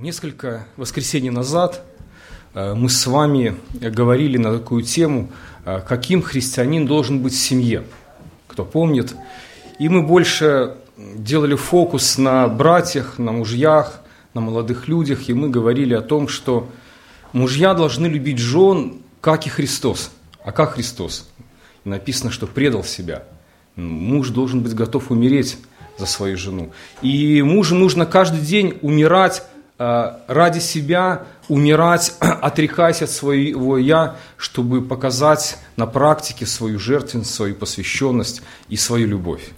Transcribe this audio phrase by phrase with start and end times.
[0.00, 1.82] Несколько воскресений назад
[2.54, 5.28] э, мы с вами говорили на такую тему,
[5.64, 7.82] э, каким христианин должен быть в семье.
[8.46, 9.16] Кто помнит.
[9.80, 14.00] И мы больше делали фокус на братьях, на мужьях,
[14.34, 16.68] на молодых людях, и мы говорили о том, что
[17.32, 20.12] мужья должны любить жен, как и Христос.
[20.44, 21.28] А как Христос?
[21.84, 23.24] Написано, что предал себя.
[23.74, 25.58] Муж должен быть готов умереть
[25.98, 26.70] за свою жену.
[27.02, 29.42] И мужу нужно каждый день умирать
[29.78, 38.42] ради себя умирать, отрекаясь от своего «я», чтобы показать на практике свою жертвенность, свою посвященность
[38.68, 39.50] и свою любовь.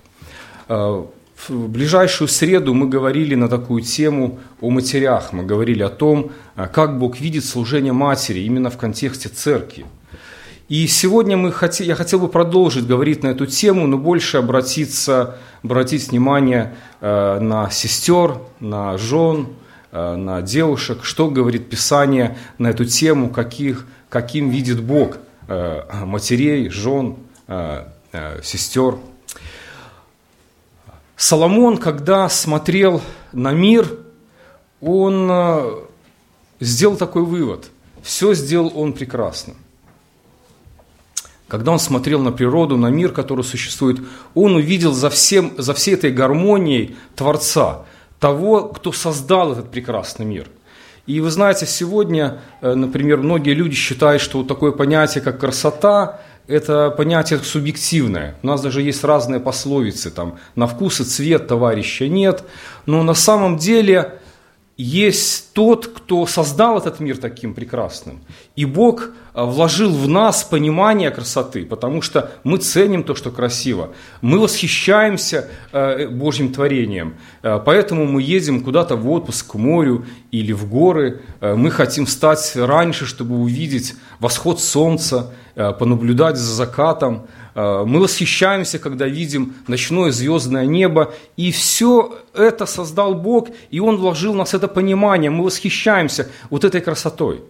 [0.69, 1.05] Э,
[1.49, 5.33] в ближайшую среду мы говорили на такую тему о матерях.
[5.33, 9.87] Мы говорили о том, э, как Бог видит служение матери именно в контексте церкви.
[10.69, 15.39] И сегодня мы хотели, я хотел бы продолжить говорить на эту тему, но больше обратиться,
[15.65, 23.29] обратить внимание на сестер, на жен, Э, на девушек, что говорит Писание на эту тему,
[23.29, 27.17] каких, каким видит Бог э, матерей, жен,
[27.49, 27.87] э,
[28.43, 28.99] сестер.
[31.17, 33.99] Соломон, когда смотрел на мир,
[34.81, 35.31] он
[36.61, 37.71] сделал такой вывод.
[38.03, 39.55] Все сделал он прекрасно.
[41.47, 44.01] Когда он смотрел на природу, на мир, который существует,
[44.35, 47.85] он увидел за, всем, за всей этой гармонией Творца–
[48.21, 50.47] того, кто создал этот прекрасный мир.
[51.07, 56.91] И вы знаете, сегодня, э, например, многие люди считают, что такое понятие, как красота, это
[56.91, 58.37] понятие субъективное.
[58.43, 62.45] У нас даже есть разные пословицы, там, на вкус и цвет товарища нет.
[62.87, 64.21] Но на самом деле
[64.77, 68.21] есть тот, кто создал этот мир таким прекрасным.
[68.57, 73.91] И Бог вложил в нас понимание красоты, потому что мы ценим то, что красиво.
[74.21, 77.15] Мы восхищаемся а, Божьим творением.
[77.43, 81.23] А, поэтому мы едем куда-то в отпуск к морю или в горы.
[81.41, 89.07] Мы хотим встать раньше, чтобы увидеть восход солнца, понаблюдать за закатом– Э, мы восхищаемся, когда
[89.07, 94.69] видим ночное звездное небо, и все это создал Бог, и Он вложил в нас это
[94.69, 97.43] понимание, мы восхищаемся вот этой красотой.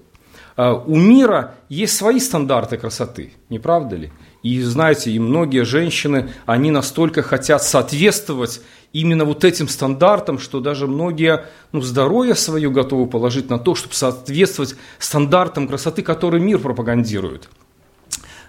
[0.61, 4.13] Э, у мира есть свои стандарты красоты, не правда ли?
[4.43, 8.61] И знаете, и многие женщины, они настолько хотят соответствовать
[8.93, 13.95] именно вот этим стандартам, что даже многие ну, здоровье свое готовы положить на то, чтобы
[13.95, 17.49] соответствовать стандартам красоты, которые мир пропагандирует–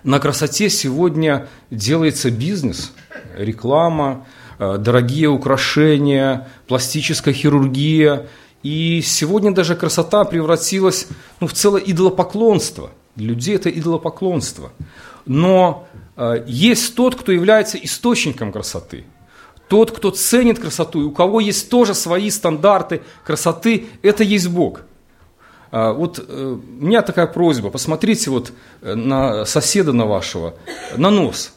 [0.04, 2.92] на красоте сегодня делается бизнес,
[3.38, 4.26] реклама,
[4.58, 8.28] э, дорогие украшения, пластическая хирургия.
[8.64, 11.08] И сегодня даже красота превратилась
[11.40, 12.92] ну, в целое идолопоклонство.
[13.16, 14.72] Для людей это идолопоклонство.
[15.26, 19.06] Но э, есть тот, кто является источником красоты.
[19.68, 24.82] Тот, кто ценит красоту, и у кого есть тоже свои стандарты красоты, это есть Бог–
[25.72, 28.52] а, вот э, у меня такая просьба, посмотрите вот
[28.82, 30.54] э, на соседа на вашего,
[30.98, 31.54] на нос,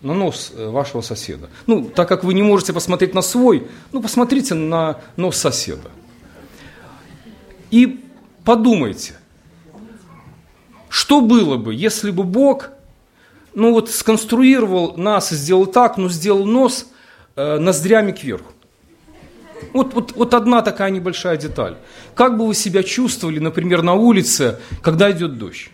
[0.00, 1.50] на нос э, вашего соседа.
[1.66, 5.90] Ну, так как вы не можете посмотреть на свой, ну, посмотрите на нос соседа.
[7.70, 8.04] И
[8.44, 9.14] подумайте,
[10.88, 12.70] что было бы, если бы Бог,
[13.54, 16.86] ну вот сконструировал нас и сделал так, но сделал нос
[17.36, 18.52] э, ноздрями кверху.
[19.72, 21.76] Вот, вот, вот одна такая небольшая деталь.
[22.14, 25.70] Как бы вы себя чувствовали, например, на улице, когда идет дождь?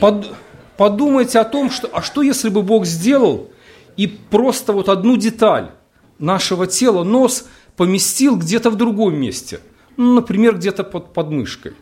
[0.00, 0.32] Под,
[0.76, 3.50] подумайте о том, что, а что если бы Бог сделал
[3.96, 5.70] и просто вот одну деталь
[6.18, 7.46] нашего тела, нос,
[7.78, 9.60] поместил где-то в другом месте,
[9.96, 11.72] ну, например, где-то под подмышкой.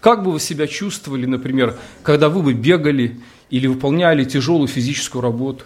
[0.00, 3.18] Как бы вы себя чувствовали, например, когда вы бы бегали
[3.48, 5.64] или выполняли тяжелую физическую работу?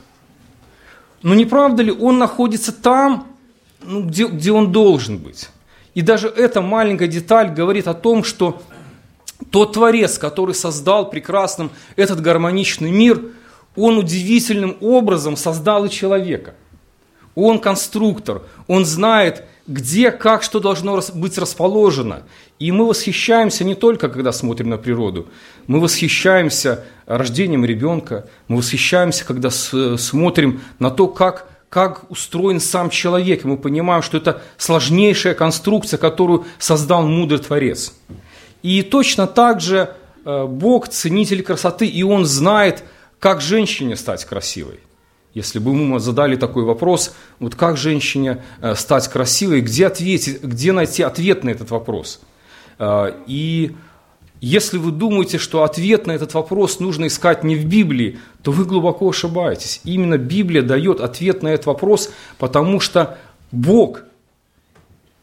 [1.23, 3.27] Но не правда ли, он находится там,
[3.83, 5.51] ну, где, где он должен быть?
[5.95, 8.63] И даже эта маленькая деталь говорит о том, что
[9.51, 13.21] тот Творец, который создал прекрасным этот гармоничный мир,
[13.75, 16.55] он удивительным образом создал и человека.
[17.35, 22.23] Он конструктор, он знает, где, как, что должно быть расположено.
[22.59, 25.29] И мы восхищаемся не только, когда смотрим на природу,
[25.67, 33.45] мы восхищаемся рождением ребенка, мы восхищаемся, когда смотрим на то, как, как устроен сам человек,
[33.45, 37.95] мы понимаем, что это сложнейшая конструкция, которую создал мудрый Творец.
[38.63, 39.95] И точно так же
[40.25, 42.85] э, Бог ценитель красоты, и Он знает,
[43.19, 44.81] как женщине стать красивой.
[45.35, 50.73] Если бы мы задали такой вопрос, вот как женщине э, стать красивой, где, ответить, где
[50.73, 52.21] найти ответ на этот вопрос?
[52.79, 53.75] Э, и
[54.41, 58.65] если вы думаете, что ответ на этот вопрос нужно искать не в Библии, то вы
[58.65, 59.81] глубоко ошибаетесь.
[59.85, 63.19] Именно Библия дает ответ на этот вопрос, потому что
[63.51, 64.03] Бог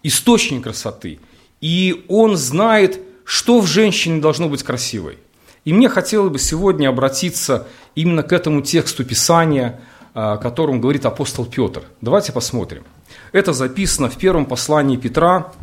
[0.04, 1.20] источник красоты.
[1.62, 5.20] И он знает, что в женщине должно быть красивой.
[5.64, 9.80] И мне хотелось бы сегодня обратиться именно к этому тексту Писания,
[10.14, 11.84] о котором говорит апостол Петр.
[12.02, 12.84] Давайте посмотрим.
[13.32, 15.54] Это записано в первом послании Петра,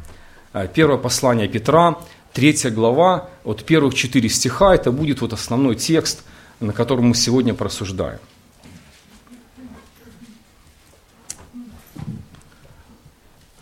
[0.74, 1.98] первое послание Петра,
[2.32, 4.74] третья глава, от первых четыре стиха.
[4.74, 6.24] Это будет вот основной текст,
[6.60, 8.20] на котором мы сегодня просуждаем.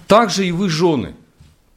[0.06, 1.16] Также и вы, жены,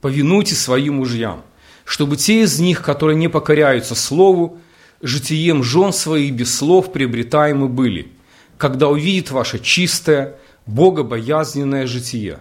[0.01, 1.41] повинуйтесь своим мужьям,
[1.83, 4.59] чтобы те из них, которые не покоряются слову,
[5.01, 8.11] житием жен своих без слов приобретаемы были,
[8.59, 10.35] когда увидит ваше чистое,
[10.65, 12.39] богобоязненное житие.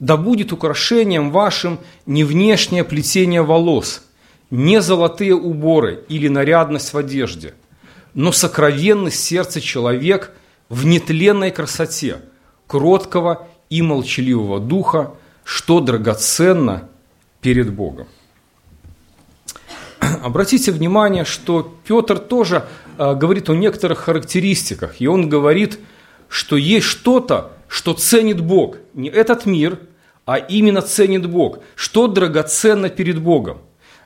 [0.00, 4.02] Да будет украшением вашим не внешнее плетение волос,
[4.50, 7.54] не золотые уборы или нарядность в одежде,
[8.14, 10.32] но сокровенный сердце человек
[10.70, 12.22] в нетленной красоте,
[12.66, 15.12] кроткого и молчаливого духа,
[15.44, 16.88] что драгоценно
[17.42, 18.08] перед Богом.
[20.00, 22.66] Обратите внимание, что Петр тоже
[22.98, 25.78] говорит о некоторых характеристиках, и он говорит,
[26.28, 29.78] что есть что-то, что ценит Бог, не этот мир,
[30.24, 33.58] а именно ценит Бог, что драгоценно перед Богом.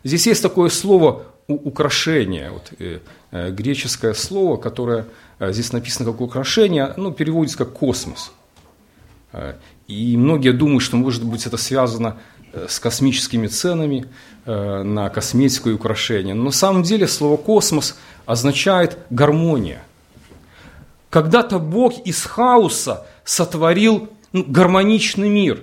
[0.04, 3.00] Здесь есть такое слово украшение, вот, э,
[3.30, 5.06] э, греческое слово, которое
[5.38, 8.32] э, здесь написано как украшение, ну, переводится как космос.
[9.32, 9.54] Э,
[9.86, 12.35] и многие думают, что, может быть, это связано э,
[12.68, 14.06] с космическими ценами
[14.44, 16.34] э, на косметику и украшения.
[16.34, 19.82] Но на самом деле слово «космос» означает гармония.
[21.10, 25.62] Когда-то Бог из хаоса сотворил ну, гармоничный мир.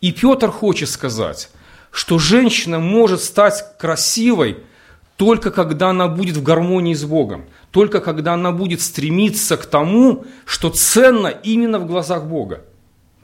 [0.00, 1.50] И Петр хочет сказать,
[1.90, 4.58] что женщина может стать красивой
[5.16, 10.24] только когда она будет в гармонии с Богом, только когда она будет стремиться к тому,
[10.44, 12.60] что ценно именно в глазах Бога.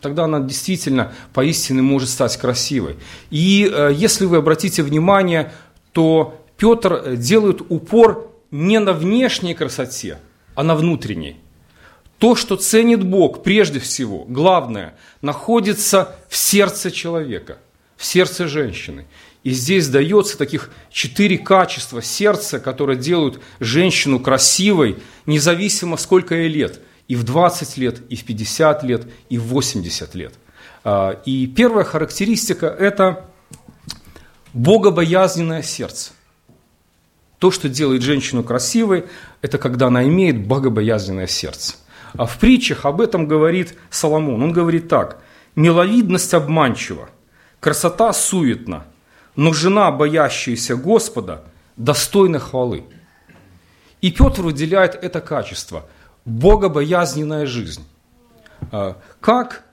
[0.02, 2.96] Тогда она действительно поистине может стать красивой.
[3.30, 5.52] И э, если вы обратите внимание,
[5.92, 10.18] то Петр делает упор не на внешней красоте,
[10.56, 11.38] а на внутренней.
[12.18, 17.58] То, что ценит Бог, прежде всего, главное, находится в сердце человека,
[17.96, 19.06] в сердце женщины.
[19.44, 26.80] И здесь дается таких четыре качества сердца, которые делают женщину красивой, независимо сколько ей лет–
[27.08, 30.34] и в 20 лет, и в 50 лет, и в 80 лет.
[30.84, 33.26] А, и первая характеристика– это
[34.52, 36.12] богобоязненное сердце.
[37.38, 39.06] То, что делает женщину красивой,
[39.40, 41.74] это когда она имеет богобоязненное сердце.
[42.14, 44.42] А в притчах об этом говорит Соломон.
[44.42, 45.22] Он говорит так.
[45.54, 47.10] «Миловидность обманчива,
[47.60, 48.84] красота суетна,
[49.36, 51.44] но жена, боящаяся Господа,
[51.76, 52.84] достойна хвалы».
[54.00, 55.86] И Петр выделяет это качество–
[56.24, 57.84] богобоязненная жизнь.
[58.70, 59.64] А, как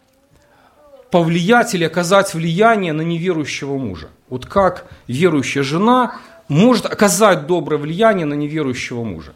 [1.11, 4.09] повлиять или оказать влияние на неверующего мужа?
[4.29, 9.33] Вот как верующая жена может оказать доброе влияние на неверующего мужа?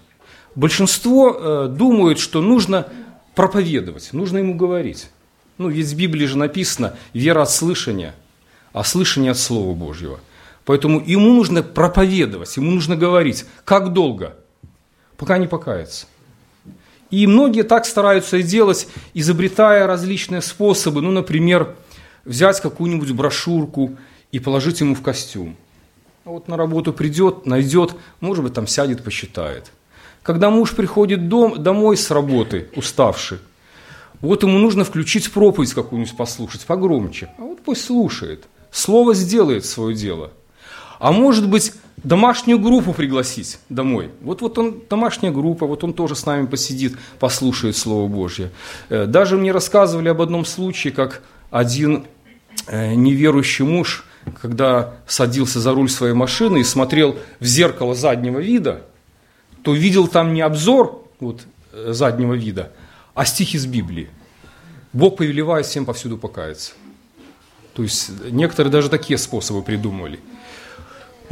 [0.56, 2.88] Большинство э, думают, что нужно
[3.34, 5.10] проповедовать, нужно ему говорить.
[5.58, 8.14] Ну, ведь в Библии же написано «вера от слышания,
[8.72, 10.20] а слышание от Слова Божьего».
[10.66, 13.46] Поэтому ему нужно проповедовать, ему нужно говорить.
[13.66, 14.36] Как долго?
[15.18, 16.08] Пока не покается.
[17.14, 21.00] И многие так стараются и делать, изобретая различные способы.
[21.04, 21.76] Ну, например,
[22.26, 23.96] взять какую-нибудь брошюрку
[24.32, 25.56] и положить ему в костюм.
[26.26, 29.72] Вот на работу придет, найдет, может быть, там сядет, посчитает.
[30.24, 33.38] Когда муж приходит дом, домой с работы, уставший,
[34.20, 37.30] вот ему нужно включить проповедь какую-нибудь послушать, погромче.
[37.38, 38.46] А вот пусть слушает.
[38.72, 40.32] Слово сделает свое дело.
[40.98, 44.12] А может быть, домашнюю группу пригласить домой.
[44.22, 48.52] Вот, вот он, домашняя группа, вот он тоже с нами посидит, послушает Слово Божье.
[48.90, 52.06] Э, даже мне рассказывали об одном случае, как один
[52.68, 54.06] э, неверующий муж,
[54.42, 58.86] когда садился за руль своей машины и смотрел в зеркало заднего вида,
[59.64, 61.42] то видел там не обзор вот,
[61.72, 62.72] э, заднего вида,
[63.14, 64.10] а стих из Библии.
[64.92, 66.74] Бог повелевает всем повсюду покаяться.
[67.74, 70.20] То есть некоторые даже такие способы придумывали–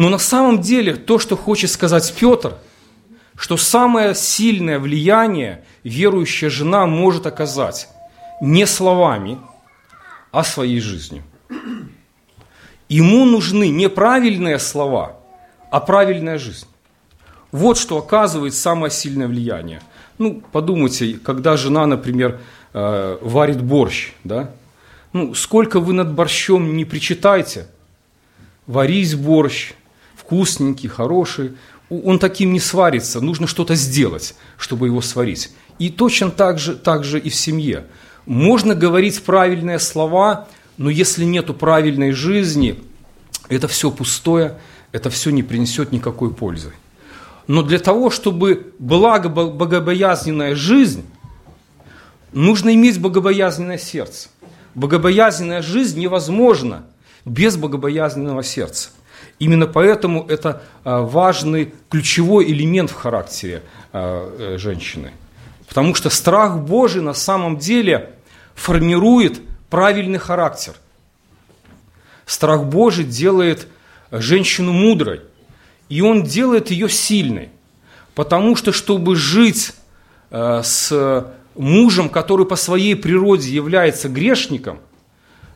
[0.01, 2.55] но на самом деле то, что хочет сказать Петр,
[3.35, 7.87] что самое сильное влияние верующая жена может оказать
[8.41, 9.37] не словами,
[10.31, 11.23] а своей жизнью.
[12.89, 15.19] Ему нужны не правильные слова,
[15.69, 16.65] а правильная жизнь.
[17.51, 19.83] Вот что оказывает самое сильное влияние.
[20.17, 22.39] Ну, подумайте, когда жена, например,
[22.73, 24.49] э, варит борщ, да?
[25.13, 27.67] Ну, сколько вы над борщом не причитайте,
[28.65, 29.73] варись борщ,
[30.31, 31.51] вкусненький, хороший,
[31.89, 35.51] он таким не сварится, нужно что-то сделать, чтобы его сварить.
[35.77, 37.85] И точно так же, так же и в семье.
[38.25, 40.47] Можно говорить правильные слова,
[40.77, 42.81] Но если нету правильной жизни,
[43.49, 44.57] это все пустое,
[44.93, 46.71] это все не принесет никакой пользы.
[47.45, 51.03] Но для того, чтобы была богобоязненная жизнь,
[52.31, 54.29] нужно иметь богобоязненное сердце.
[54.73, 56.85] Богобоязненная жизнь невозможна
[57.25, 58.89] без богобоязненного сердца.
[59.41, 65.13] Именно поэтому это а, важный, ключевой элемент в характере а, э, женщины.
[65.67, 68.11] Потому что страх Божий на самом деле
[68.53, 70.75] формирует правильный характер.
[72.27, 73.67] Страх Божий делает
[74.11, 75.21] женщину мудрой,
[75.89, 77.49] и он делает ее сильной.
[78.13, 79.73] Потому что, чтобы жить
[80.29, 84.77] э, с мужем, который по своей природе является грешником,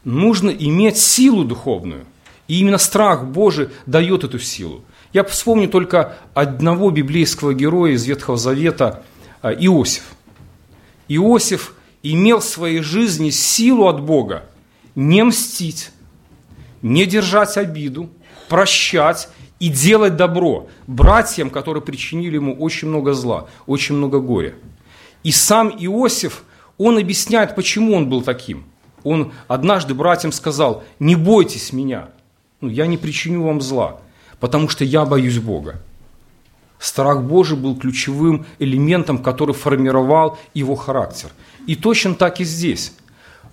[0.03, 2.07] нужно иметь силу духовную.
[2.47, 4.83] И именно страх Божий дает эту силу.
[5.13, 9.03] Я вспомню только одного библейского героя из Ветхого Завета,
[9.41, 10.03] э, Иосиф.
[11.07, 11.73] Иосиф
[12.03, 14.45] имел в своей жизни силу от Бога
[14.95, 15.91] не мстить,
[16.81, 18.09] не держать обиду,
[18.47, 24.55] прощать и делать добро братьям, которые причинили ему очень много зла, очень много горя.
[25.23, 26.43] И сам Иосиф,
[26.77, 28.65] он объясняет, почему он был таким.
[29.03, 32.09] Он однажды братьям сказал, не бойтесь меня,
[32.65, 33.99] ну, я не причиню вам зла,
[34.39, 35.81] потому что я боюсь Бога.
[36.79, 41.29] Страх Божий был ключевым элементом, который формировал его характер.
[41.67, 42.93] И точно так и здесь.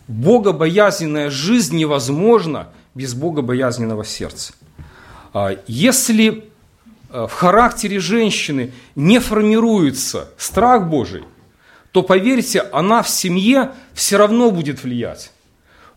[0.09, 4.55] Богобоязненная жизнь невозможна без богобоязненного сердца.
[5.35, 6.45] А если
[7.11, 11.25] э, в характере женщины не формируется страх Божий,
[11.91, 15.33] то поверьте, она в семье все равно будет влиять.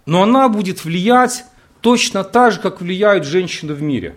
[0.05, 1.45] Но она будет влиять
[1.85, 4.15] точно так же, как влияют женщины в мире.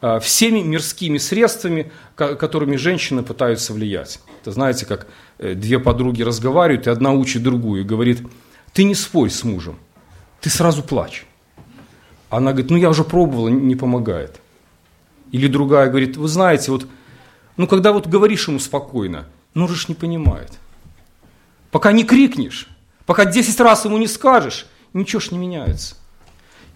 [0.00, 4.20] Э, всеми мирскими средствами, которыми женщины пытаются влиять.
[4.40, 8.24] Это знаете, как э, две подруги разговаривают, и одна учит другую и говорит,
[8.72, 9.80] ты не спорь с мужем,
[10.40, 11.26] ты сразу плачь.
[12.30, 14.40] Она говорит, ну я уже пробовала, не помогает.
[15.32, 16.86] Или другая говорит, вы знаете, вот,
[17.56, 20.52] ну когда вот говоришь ему спокойно, ну же не понимает.
[21.72, 22.68] Пока не крикнешь,
[23.06, 25.96] пока 10 раз ему не скажешь, ничего ж не меняется.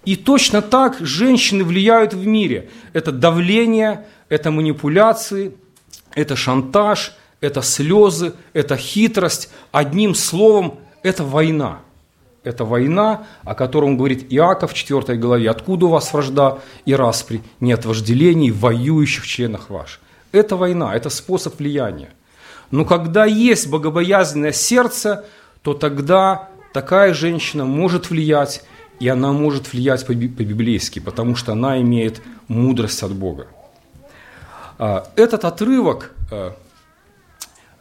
[0.06, 2.70] И точно так женщины влияют в мире.
[2.92, 5.54] Это давление, это манипуляции,
[6.14, 9.50] это шантаж, это слезы, это хитрость.
[9.72, 11.80] Одним словом, это война.
[12.44, 15.50] Это война, о котором говорит Иаков в 4 главе.
[15.50, 17.42] Откуда у вас вражда и распри?
[17.58, 20.00] Нет вожделений в воюющих членах ваших.
[20.30, 22.10] Это война, это способ влияния.
[22.70, 25.24] Но когда есть богобоязненное сердце,
[25.62, 28.62] то тогда такая женщина может влиять
[29.00, 33.46] и она может влиять по-библейски, потому что она имеет мудрость от Бога.
[34.78, 36.52] А, этот отрывок, э,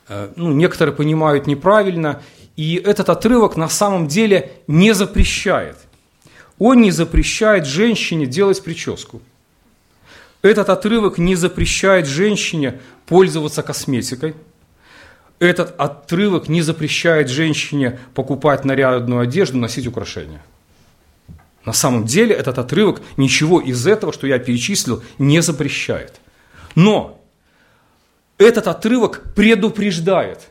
[0.09, 2.21] э, ну, некоторые понимают неправильно,
[2.55, 5.77] и этот отрывок на самом деле не запрещает.
[6.57, 9.21] Он не запрещает женщине делать прическу.
[10.41, 14.35] Этот отрывок не запрещает женщине пользоваться косметикой.
[15.39, 20.41] Этот отрывок не запрещает женщине покупать нарядную одежду, носить украшения–
[21.65, 26.21] на самом деле этот отрывок ничего из этого, что я перечислил, не запрещает.
[26.75, 27.21] Но
[28.37, 30.47] этот отрывок предупреждает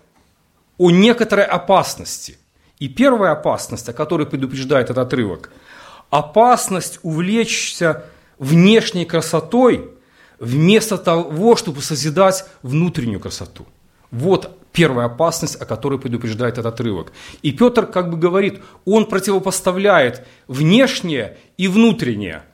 [0.77, 2.39] о некоторой опасности.
[2.79, 5.51] И первая опасность, о которой предупреждает этот отрывок,
[6.11, 8.05] опасность увлечься
[8.39, 9.91] внешней красотой
[10.41, 13.67] вместо того, чтобы созидать внутреннюю красоту.
[14.15, 17.13] Вот первая опасность, о которой предупреждает этот отрывок.
[17.43, 22.45] И Петр как бы говорит, он противопоставляет внешнее и внутреннее.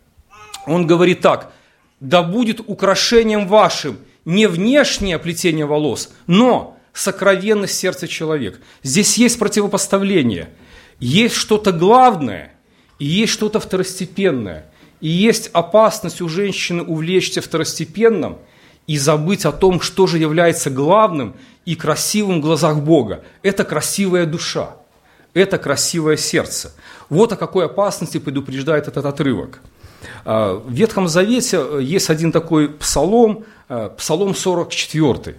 [0.67, 1.53] Он говорит так,
[2.01, 8.59] да будет украшением вашим не внешнее плетение волос, но сокровенность сердца человека.
[8.83, 10.49] Здесь есть противопоставление.
[10.99, 12.55] Есть что-то главное
[12.99, 14.65] и есть что-то второстепенное.
[15.03, 18.39] И есть опасность у женщины увлечься второстепенным
[18.91, 23.23] и забыть о том, что же является главным и красивым в глазах Бога.
[23.45, 24.71] Это красивая душа,
[25.33, 26.73] это красивое сердце.
[27.09, 29.61] Вот о какой опасности предупреждает этот отрывок.
[30.25, 35.37] А, в Ветхом Завете э, есть один такой псалом, э, псалом 44.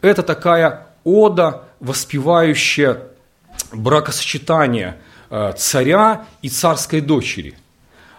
[0.00, 2.98] Это такая ода, воспевающая
[3.72, 4.98] бракосочетание
[5.30, 7.56] э, царя и царской дочери.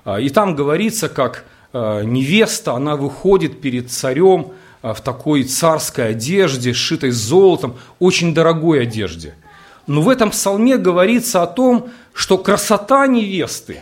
[0.03, 4.53] А, и там говорится, как невеста, она выходит перед царем
[4.93, 9.35] в такой царской одежде, сшитой золотом, очень дорогой одежде.
[9.87, 13.79] Но в этом псалме говорится о том, что красота невесты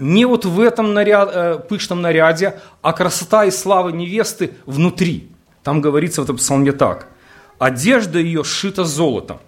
[0.00, 5.30] не вот в этом наряд, э, пышном наряде, а красота и слава невесты внутри.
[5.62, 7.08] Там говорится в этом псалме так.
[7.58, 9.38] Одежда ее сшита золотом,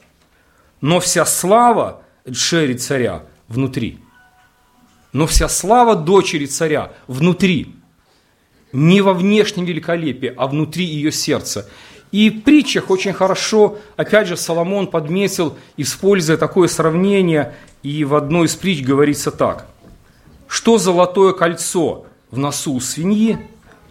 [0.83, 3.99] но вся слава Джери царя внутри.
[5.15, 7.75] Но вся слава дочери царя внутри.
[8.73, 11.69] Не во внешнем великолепии, а внутри ее сердца.
[12.11, 18.47] И в притчах очень хорошо, опять же, Соломон подметил, используя такое сравнение, и в одной
[18.47, 19.67] из притч говорится так.
[20.47, 23.39] Что золотое кольцо в носу у свиньи,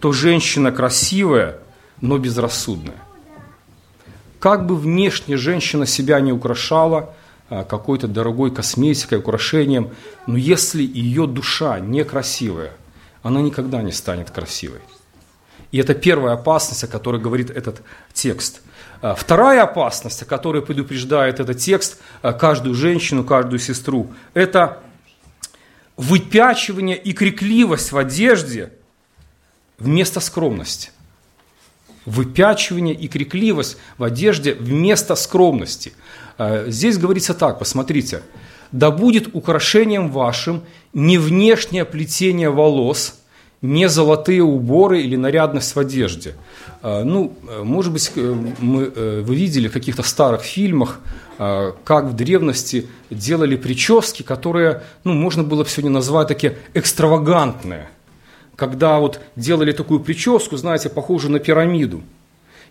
[0.00, 1.58] то женщина красивая,
[2.00, 2.96] но безрассудная.
[4.38, 7.14] Как бы внешне женщина себя не украшала
[7.48, 9.90] а, какой-то дорогой косметикой, украшением,
[10.26, 12.72] но если ее душа некрасивая,
[13.22, 14.80] она никогда не станет красивой.
[15.70, 18.60] И это первая опасность, о которой говорит этот текст.
[19.00, 24.82] А, вторая опасность, о которой предупреждает этот текст а, каждую женщину, каждую сестру, это
[25.96, 28.72] выпячивание и крикливость в одежде
[29.78, 30.90] вместо скромности.
[32.04, 35.94] Выпячивание и крикливость в одежде вместо скромности.
[36.36, 38.22] А, здесь говорится так, посмотрите.
[38.72, 40.62] «Да будет украшением вашим
[40.92, 43.22] не внешнее плетение волос,
[43.62, 46.34] не золотые уборы или нарядность в одежде.
[46.82, 50.98] А, ну, может быть, э, мы, э, вы видели в каких-то старых фильмах,
[51.38, 57.88] а, как в древности делали прически, которые, ну, можно было бы сегодня назвать такие экстравагантные.
[58.56, 62.02] Когда вот делали такую прическу, знаете, похожую на пирамиду.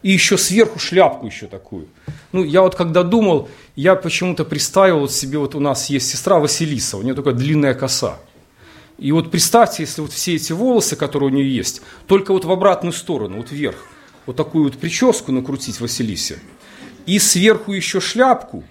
[0.04, 1.88] И еще сверху шляпку еще такую.
[2.32, 6.40] Ну, я вот когда думал, я почему-то представил вот себе, вот у нас есть сестра
[6.40, 8.18] Василиса, у нее такая длинная коса.
[8.98, 12.52] И вот представьте, если вот все эти волосы, которые у нее есть, только вот в
[12.52, 13.78] обратную сторону, вот вверх,
[14.26, 16.40] вот такую вот прическу накрутить Василисе,
[17.06, 18.64] и сверху еще шляпку,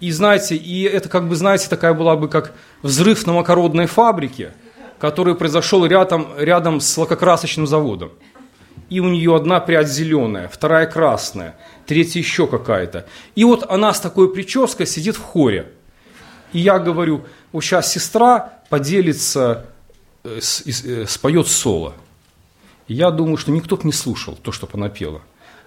[0.00, 4.52] и знаете, и это как бы, знаете, такая была бы как взрыв на макародной фабрике,
[4.98, 8.12] который произошел рядом, рядом с лакокрасочным заводом.
[8.90, 13.06] И у нее одна прядь зеленая, вторая красная, третья еще какая-то.
[13.34, 15.72] И вот она с такой прической сидит в хоре.
[16.52, 19.66] И я говорю, вот сейчас сестра поделится,
[20.24, 21.94] э, э, споет соло.
[22.86, 25.20] И я думаю, что никто бы не слушал то, что она пела.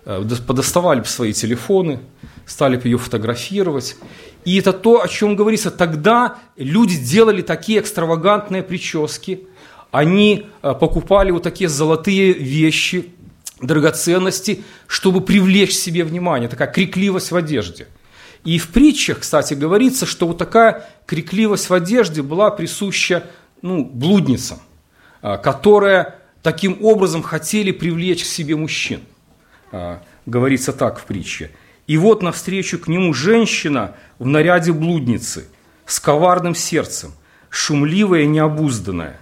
[0.05, 1.99] Э, подоставали бы свои телефоны,
[2.47, 3.97] стали бы ее фотографировать.
[4.45, 5.69] И это то, о чем говорится.
[5.69, 9.47] Тогда люди делали такие экстравагантные прически,
[9.91, 13.13] они покупали вот такие золотые вещи,
[13.61, 17.87] драгоценности, чтобы привлечь себе внимание, такая крикливость в одежде–
[18.43, 23.27] и в притчах, кстати, говорится, что вот такая крикливость в одежде была присуща
[23.61, 24.59] ну, блудницам,
[25.21, 29.01] а, которые таким образом хотели привлечь к себе мужчин.
[29.71, 31.51] А, говорится так в притче.
[31.85, 35.47] И вот навстречу к нему женщина в наряде блудницы,
[35.85, 37.11] с коварным сердцем,
[37.49, 39.19] шумливая и необузданная.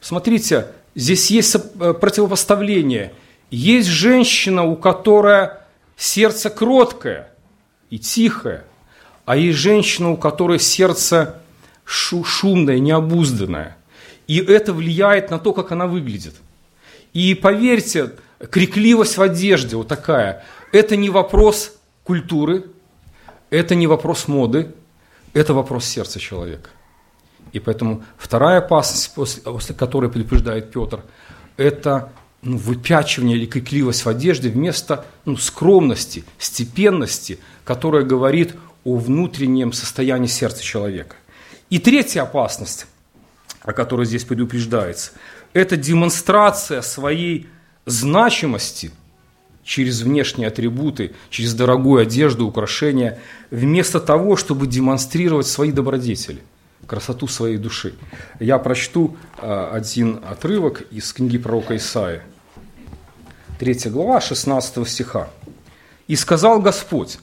[0.00, 3.12] Смотрите, здесь есть противопоставление.
[3.52, 5.50] Есть женщина, у которой
[5.96, 7.28] сердце кроткое–
[7.92, 8.64] и тихая,
[9.26, 11.42] а есть женщина, у которой сердце
[11.84, 13.76] шу шумное, необузданное.
[14.26, 16.34] И это влияет на то, как она выглядит.
[17.12, 18.12] И поверьте,
[18.50, 22.64] крикливость в одежде вот такая, это не вопрос культуры,
[23.50, 24.74] это не вопрос моды,
[25.34, 26.70] это вопрос сердца человека.
[27.52, 31.02] И поэтому вторая опасность, после, после которой предупреждает Петр,
[31.58, 32.10] это
[32.42, 40.26] ну, выпячивание или крикливость в одежде вместо ну, скромности, степенности, которая говорит о внутреннем состоянии
[40.26, 41.16] сердца человека.
[41.70, 42.86] И третья опасность,
[43.62, 45.12] о которой здесь предупреждается,
[45.52, 47.46] это демонстрация своей
[47.86, 48.90] значимости
[49.62, 56.42] через внешние атрибуты, через дорогую одежду, украшения, вместо того, чтобы демонстрировать свои добродетели
[56.86, 57.94] красоту своей души.
[58.40, 62.22] Я прочту а, один отрывок из книги пророка Исаия.
[63.62, 65.28] 3 глава 16 стиха.
[66.08, 67.20] «И сказал Господь,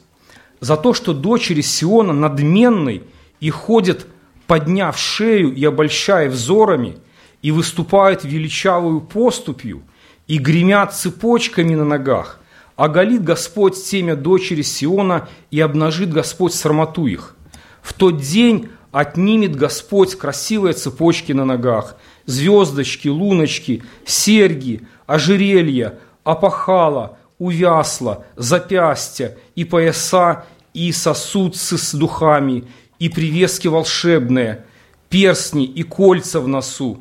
[0.61, 3.03] за то, что дочери Сиона надменной
[3.41, 4.07] и ходят,
[4.47, 6.97] подняв шею и обольщая взорами,
[7.41, 9.83] и выступают величавую поступью,
[10.27, 12.39] и гремят цепочками на ногах,
[12.77, 17.35] оголит Господь семя дочери Сиона и обнажит Господь срамоту их.
[17.81, 25.99] В тот день отнимет Господь красивые цепочки на ногах, звездочки, луночки, серьги, ожерелья,
[26.31, 32.65] опахала, увясла, запястья и пояса, и сосудцы с духами,
[32.99, 34.65] и привески волшебные,
[35.09, 36.99] перстни и кольца в носу,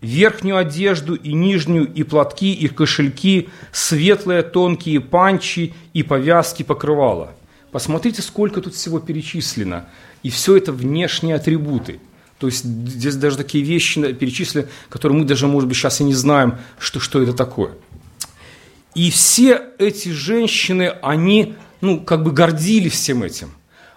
[0.00, 7.34] верхнюю одежду и нижнюю, и платки, и кошельки, светлые тонкие панчи и повязки покрывала.
[7.72, 9.88] Посмотрите, сколько тут всего перечислено.
[10.22, 12.00] И все это внешние атрибуты.
[12.38, 16.14] То есть здесь даже такие вещи перечислены, которые мы даже, может быть, сейчас и не
[16.14, 17.72] знаем, что, что это такое.
[18.94, 23.52] И все эти женщины, они, ну, как бы гордились всем этим.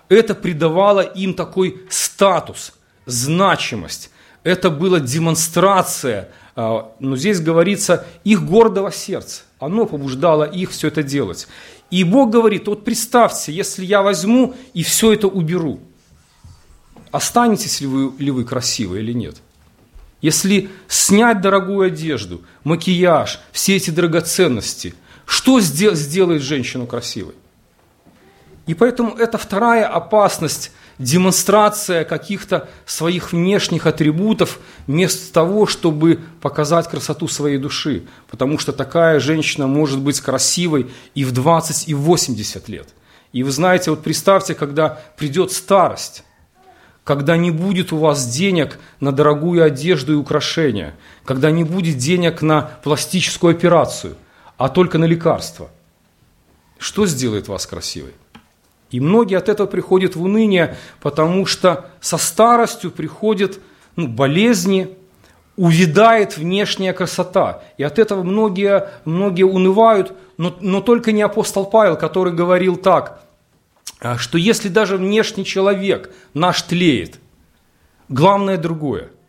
[0.10, 2.74] Это придавало им такой статус,
[3.06, 4.12] значимость.
[4.44, 9.44] это была демонстрация, а, но здесь говорится, их гордого сердца.
[9.60, 11.48] Оно побуждало их все это делать.
[11.90, 15.80] И Бог говорит, вот представьте, если я возьму и все это уберу,
[17.12, 19.38] останетесь ли вы, ли вы красивы или нет?
[20.24, 27.36] Если снять дорогую одежду, макияж, все эти драгоценности, что сделает женщину красивой?
[28.66, 37.28] И поэтому это вторая опасность демонстрация каких-то своих внешних атрибутов вместо того, чтобы показать красоту
[37.28, 38.06] своей души.
[38.30, 42.88] Потому что такая женщина может быть красивой и в 20, и в 80 лет.
[43.34, 46.24] И вы знаете, вот представьте, когда придет старость,
[47.04, 52.42] когда не будет у вас денег на дорогую одежду и украшения, когда не будет денег
[52.42, 54.16] на пластическую операцию,
[54.58, 55.70] а только на лекарства.
[56.78, 58.14] Что сделает вас красивой?
[58.92, 63.60] И многие от этого приходят в уныние, потому что со старостью приходят
[63.96, 64.90] ну, болезни,
[65.58, 67.64] увядает внешняя красота.
[67.78, 73.24] И от этого многие, многие унывают, но, но только не апостол Павел, который говорил так,
[74.18, 77.20] что если даже внешний человек наш тлеет,
[78.10, 79.10] главное другое–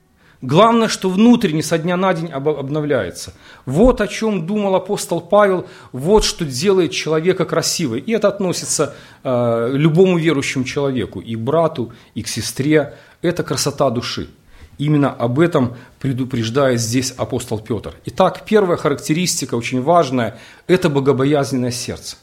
[0.44, 3.32] Главное, что внутренне со дня на день обновляется.
[3.64, 8.00] Вот о чем думал апостол Павел, вот что делает человека красивым.
[8.00, 12.92] И это относится э, любому верующему человеку, и к брату, и к сестре.
[13.22, 14.28] Это красота души.
[14.76, 17.94] Именно об этом предупреждает здесь апостол Петр.
[18.04, 22.16] Итак, первая характеристика, очень важная, это богобоязненное сердце.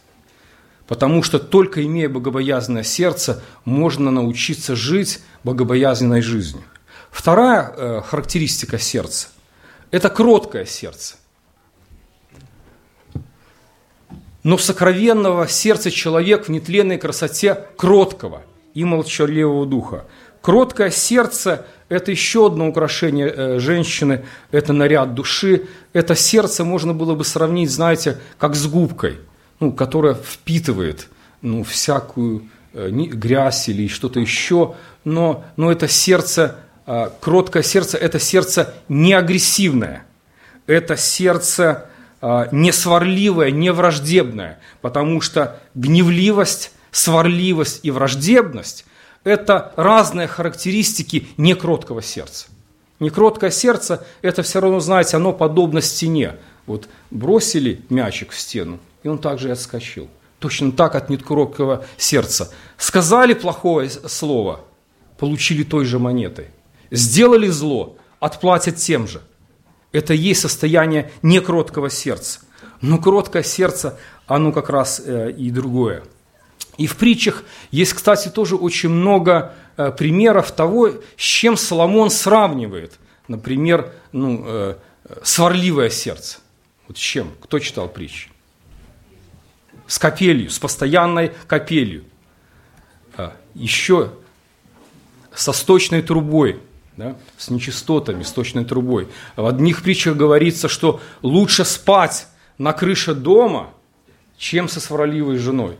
[0.87, 6.63] Потому что только имея богобоязненное сердце, можно научиться жить богобоязненной жизнью.
[7.11, 9.27] Вторая э, характеристика сердца–
[9.91, 11.15] это кроткое сердце.
[14.43, 18.41] Но сокровенного сердца человек в нетленной красоте кроткого
[18.73, 20.05] и молчаливого духа.
[20.41, 25.67] Кроткое сердце– это еще одно украшение э, женщины, это наряд души.
[25.93, 29.19] Это сердце можно было бы сравнить, знаете, как с губкой,
[29.61, 31.07] ну, которая впитывает
[31.41, 38.19] ну, всякую э, грязь или что-то еще, но, но это сердце а, кроткое сердце– это
[38.19, 40.05] сердце не агрессивное,
[40.67, 41.89] это сердце
[42.21, 48.85] а, не сварливое, не враждебное, потому что гневливость, сварливость и враждебность–
[49.23, 52.47] это разные характеристики некроткого сердца.
[52.99, 56.35] Некроткое сердце– это все равно, знаете, оно подобно стене.
[56.65, 60.09] Вот бросили мячик в стену, и он также и отскочил.
[60.39, 62.51] Точно так от некроткого сердца.
[62.77, 64.61] Сказали плохое слово,
[65.17, 66.47] получили той же монетой–
[66.91, 69.21] сделали зло, отплатят тем же.
[69.91, 72.41] Это и есть состояние некроткого сердца.
[72.81, 73.97] Но кроткое сердце,
[74.27, 76.03] оно как раз э, и другое.
[76.77, 82.99] И в притчах есть, кстати, тоже очень много э, примеров того, с чем Соломон сравнивает,
[83.27, 84.75] например, ну, э,
[85.23, 86.39] сварливое сердце.
[86.91, 87.31] Вот с чем?
[87.41, 88.27] Кто читал притчи?
[89.87, 92.03] С капелью, с постоянной капелью.
[93.15, 94.11] А, еще
[95.33, 96.59] со сточной трубой–
[96.97, 99.07] да, с нечистотами, с точной трубой.
[99.37, 102.27] В одних притчах говорится, что лучше спать
[102.57, 103.73] на крыше дома,
[104.37, 105.77] чем со сварливой женой.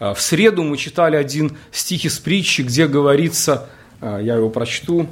[0.00, 5.08] А в среду мы читали один стих из притчи, где говорится, а, я его прочту,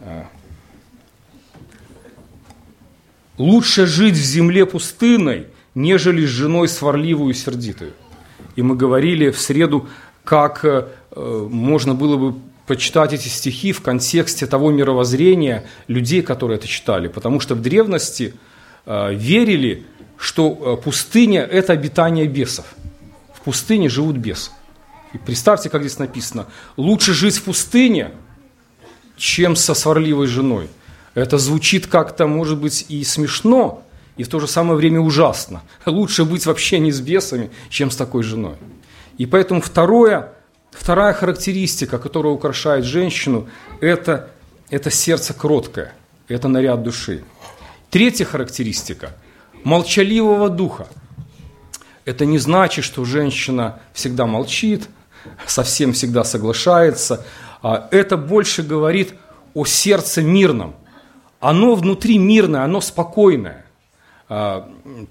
[0.00, 0.26] а,
[3.38, 7.92] «Лучше жить в земле пустынной, нежели с женой сварливую и сердитую».
[8.56, 9.88] И мы говорили в среду,
[10.24, 10.86] как э,
[11.50, 17.08] можно было бы почитать эти стихи в контексте того мировоззрения людей, которые это читали.
[17.08, 18.34] Потому что в древности
[18.84, 19.86] э, верили,
[20.18, 22.66] что э, пустыня– это обитание бесов.
[23.32, 24.50] В пустыне живут бесы.
[25.14, 26.46] И представьте, как здесь написано.
[26.76, 28.10] Лучше жить в пустыне,
[29.16, 30.68] чем со сварливой женой.
[31.18, 33.82] Это звучит как-то, может быть, и смешно,
[34.16, 35.62] и в то же самое время ужасно.
[35.86, 38.56] Лучше быть вообще не с бесами, чем с такой женой.
[39.18, 40.32] И поэтому второе–
[40.70, 43.48] Вторая характеристика, которая украшает женщину,
[43.80, 44.30] это,
[44.70, 45.92] это сердце кроткое,
[46.28, 47.24] это наряд души.
[47.90, 49.16] Третья характеристика–
[49.64, 50.86] молчаливого духа.
[52.04, 54.88] Это не значит, что женщина всегда молчит,
[55.46, 57.24] совсем всегда соглашается.
[57.60, 59.14] А это больше говорит
[59.54, 60.74] о сердце мирном.
[61.40, 63.64] Оно внутри мирное, оно спокойное.
[64.28, 64.68] А,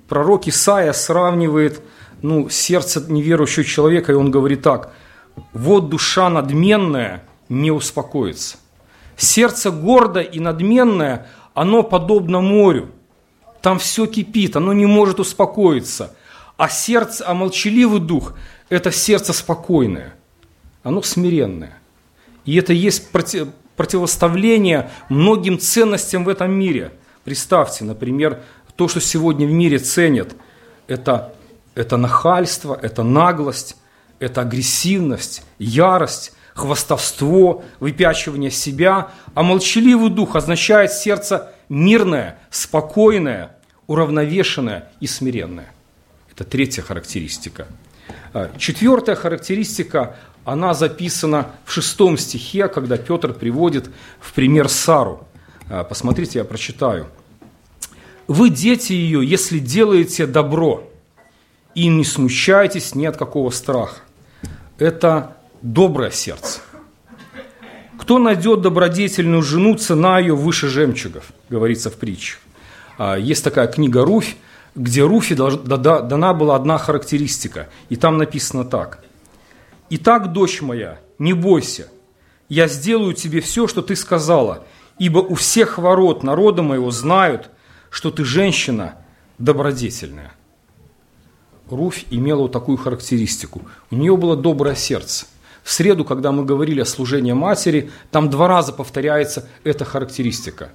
[0.08, 1.82] пророк Исаия сравнивает
[2.22, 4.94] ну, сердце неверующего человека, и он говорит так–
[5.54, 8.58] вот душа надменная не успокоится.
[9.16, 12.92] Сердце гордое и надменное, оно подобно морю.
[13.62, 16.16] Там все кипит, оно не может успокоиться.
[16.58, 18.34] А сердце, а молчаливый дух–
[18.70, 20.16] это сердце спокойное,
[20.84, 21.80] оно смиренное.
[22.46, 26.92] И это есть против, противоставление многим ценностям в этом мире.
[27.24, 28.42] Представьте, например,
[28.76, 30.36] то, что сегодня в мире ценят,
[30.88, 31.34] это,
[31.76, 33.78] это нахальство, это наглость,
[34.20, 45.08] это агрессивность, ярость, хвастовство, выпячивание себя, а молчаливый дух означает сердце мирное, спокойное, уравновешенное и
[45.08, 45.72] смиренное.
[46.32, 47.68] Это третья характеристика.
[48.34, 50.16] А, четвертая характеристика,
[50.48, 53.90] она записана в шестом стихе, когда Петр приводит
[54.22, 55.28] в пример Сару.
[55.70, 57.08] А, посмотрите, я прочитаю.
[58.28, 60.90] «Вы дети ее, если делаете добро,
[61.76, 63.98] и не смущайтесь ни от какого страха.
[64.78, 66.62] Это доброе сердце.
[68.00, 72.40] Кто найдет добродетельную жену, цена ее выше жемчугов, говорится в притчах.
[73.20, 74.38] Есть такая книга «Руфь»,
[74.76, 79.04] где Руфи дана была одна характеристика, и там написано так.
[79.90, 81.90] «Итак, дочь моя, не бойся,
[82.50, 84.66] я сделаю тебе все, что ты сказала,
[85.00, 87.50] ибо у всех ворот народа моего знают,
[87.90, 88.96] что ты женщина
[89.38, 90.34] добродетельная».
[91.70, 93.62] Руфь имела вот такую характеристику.
[93.92, 95.26] У нее было доброе сердце.
[95.64, 100.70] В среду, когда мы говорили о служении матери, там два раза повторяется эта характеристика.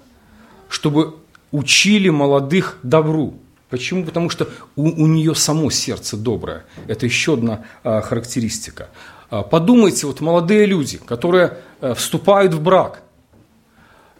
[0.68, 1.14] Чтобы
[1.51, 3.38] учили молодых добру.
[3.73, 4.05] Почему?
[4.05, 6.67] Потому что у, у нее само сердце доброе.
[6.89, 8.91] Это еще одна а, характеристика.
[9.31, 13.01] А, подумайте, вот молодые люди, которые а, вступают в брак.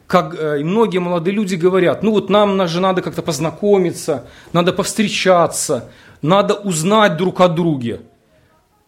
[0.07, 4.73] Как а, и многие молодые люди говорят, ну вот нам же надо как-то познакомиться, надо
[4.73, 5.91] повстречаться,
[6.23, 8.01] надо узнать друг о друге.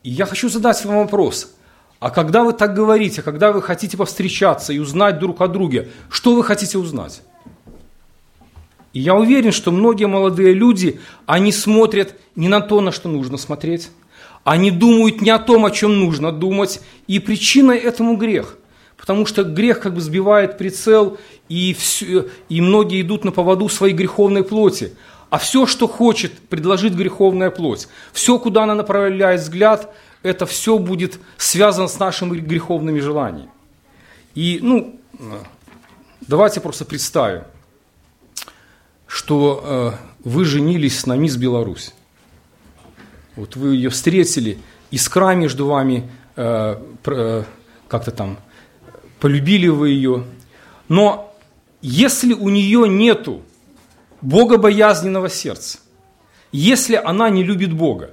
[0.02, 1.54] И я хочу задать вам вопрос.
[2.00, 6.34] А когда вы так говорите, когда вы хотите повстречаться и узнать друг о друге, что
[6.34, 7.20] вы хотите узнать?
[8.94, 13.36] И я уверен, что многие молодые люди, они смотрят не на то, на что нужно
[13.36, 13.90] смотреть.
[14.44, 16.80] Они думают не о том, о чем нужно думать.
[17.08, 18.56] И причиной этому грех.
[18.96, 23.94] Потому что грех как бы сбивает прицел, и, все, и многие идут на поводу своей
[23.94, 24.94] греховной плоти.
[25.28, 31.18] А все, что хочет предложить греховная плоть, все, куда она направляет взгляд, это все будет
[31.36, 33.50] связано с нашими греховными желаниями.
[34.36, 35.00] И, ну,
[36.28, 37.42] давайте просто представим
[39.14, 39.92] что э,
[40.24, 41.94] вы женились на мисс Беларусь.
[43.36, 44.58] Вот вы ее встретили,
[44.90, 47.44] искра между вами, э, э,
[47.86, 48.38] как-то там,
[49.20, 50.24] полюбили вы ее.
[50.88, 51.32] Но
[51.80, 53.42] если у нее нету
[54.20, 55.78] богобоязненного сердца,
[56.50, 58.10] если она не любит Бога,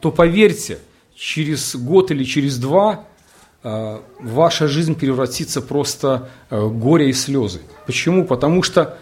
[0.00, 0.80] то поверьте,
[1.14, 3.04] через год или через два
[3.62, 7.60] ваша жизнь превратится просто э, горе и слезы.
[7.86, 8.24] Почему?
[8.24, 8.98] Потому что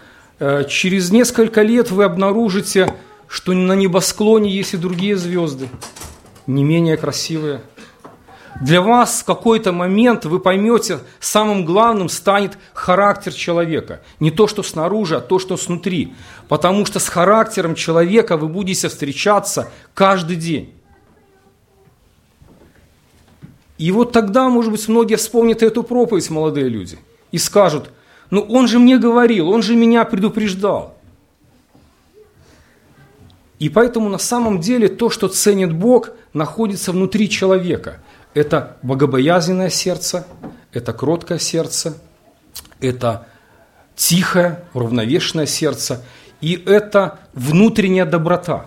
[0.68, 2.94] через несколько лет вы обнаружите,
[3.26, 5.68] что на небосклоне есть и другие звезды,
[6.46, 7.62] не менее красивые.
[8.60, 14.02] Для вас в какой-то момент вы поймете, самым главным станет характер человека.
[14.18, 16.14] Не то, что снаружи, а то, что снутри.
[16.48, 20.74] Потому что с характером человека вы будете встречаться каждый день.
[23.76, 26.98] И вот тогда, может быть, многие вспомнят эту проповедь, молодые люди,
[27.30, 27.90] и скажут,
[28.30, 30.96] ну он же мне говорил, он же меня предупреждал.
[33.58, 38.00] И поэтому на самом деле то, что ценит Бог, находится внутри человека.
[38.34, 40.26] Это богобоязненное сердце,
[40.72, 41.96] это кроткое сердце,
[42.80, 43.26] это
[43.96, 46.04] тихое, уравновешенное сердце,
[46.40, 48.66] и это внутренняя доброта.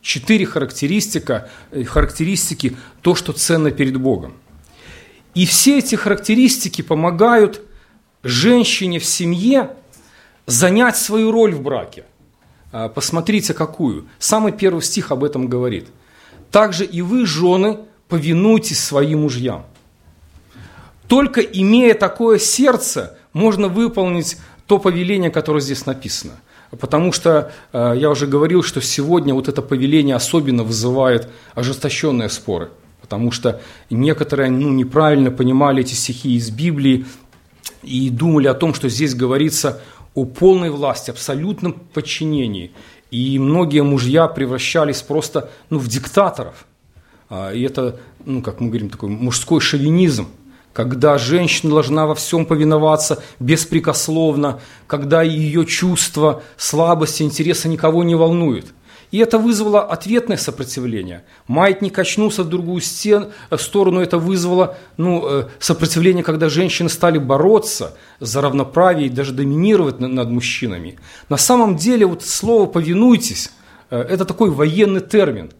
[0.00, 4.34] Четыре характеристика, э, характеристики, то, что ценно перед Богом.
[5.34, 7.60] И все эти характеристики помогают
[8.28, 9.70] женщине в семье
[10.46, 12.04] занять свою роль в браке.
[12.72, 14.06] А, посмотрите, какую.
[14.18, 15.88] Самый первый стих об этом говорит.
[16.50, 19.66] Также и вы, жены, повинуйтесь своим мужьям.
[21.08, 26.32] Только имея такое сердце, можно выполнить то повеление, которое здесь написано.
[26.70, 32.70] Потому что а, я уже говорил, что сегодня вот это повеление особенно вызывает ожесточенные споры.
[33.00, 37.06] Потому что некоторые ну, неправильно понимали эти стихи из Библии
[37.86, 39.80] и думали о том, что здесь говорится
[40.14, 42.72] о полной власти, абсолютном подчинении.
[43.10, 46.66] И многие мужья превращались просто ну, в диктаторов.
[47.28, 50.28] А, и это, ну, как мы говорим, такой мужской шовинизм,
[50.72, 58.66] когда женщина должна во всем повиноваться беспрекословно, когда ее чувства, слабости, интересы никого не волнуют.
[59.10, 61.24] И это вызвало ответное сопротивление.
[61.46, 67.18] Маятник качнулся в другую стен, в сторону, это вызвало ну, э, сопротивление, когда женщины стали
[67.18, 70.98] бороться за равноправие и даже доминировать над мужчинами.
[71.28, 73.52] На самом деле вот слово «повинуйтесь»
[73.90, 75.52] э,– это такой военный термин,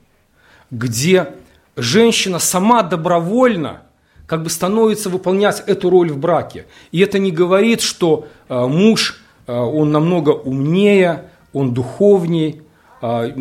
[0.71, 1.33] где
[1.77, 3.83] женщина сама добровольно
[4.27, 6.67] как бы становится выполнять эту роль в браке.
[6.91, 12.61] И это не говорит, что э, муж, э, он намного умнее, он духовнее, э,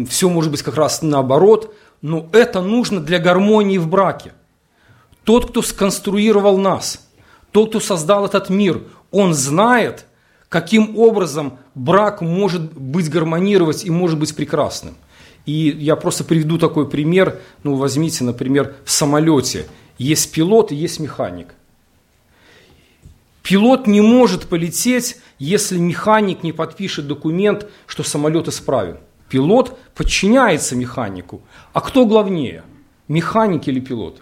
[0.09, 4.33] все может быть как раз наоборот, но это нужно для гармонии в браке.
[5.23, 7.07] Тот, кто сконструировал нас,
[7.51, 10.05] тот, кто создал этот мир, он знает,
[10.49, 14.95] каким образом брак может быть гармонировать и может быть прекрасным.
[15.45, 17.39] И я просто приведу такой пример.
[17.63, 21.53] Ну, возьмите, например, в самолете есть пилот и есть механик.
[23.43, 28.97] Пилот не может полететь, если механик не подпишет документ, что самолет исправен.
[29.35, 31.41] Пилот подчиняется механику.
[31.73, 32.63] А кто главнее,
[33.09, 34.21] механик или пилот?